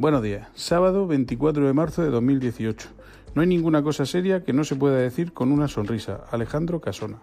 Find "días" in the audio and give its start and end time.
0.22-0.48